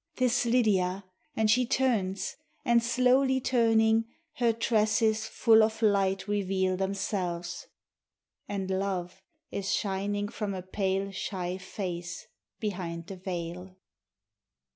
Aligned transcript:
'Tis 0.15 0.47
Lidia, 0.47 1.03
and 1.35 1.51
she 1.51 1.63
turns, 1.63 2.35
and 2.65 2.81
slowly 2.81 3.39
turning, 3.39 4.05
Her 4.37 4.51
tresses 4.51 5.27
full 5.27 5.61
of 5.61 5.79
light 5.83 6.27
reveal 6.27 6.75
themselves, 6.75 7.67
And 8.49 8.71
love 8.71 9.21
is 9.51 9.71
shining 9.75 10.27
from 10.29 10.55
a 10.55 10.63
pale 10.63 11.11
shy 11.11 11.59
face 11.59 12.25
Behind 12.59 13.05
the 13.05 13.15
veil. 13.15 13.75